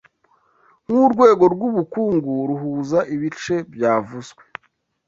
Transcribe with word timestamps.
nkurwego 0.85 1.43
rwubukungu 1.53 2.31
ruhuza 2.49 2.99
ibice 3.15 3.55
byavuzwe 3.73 4.43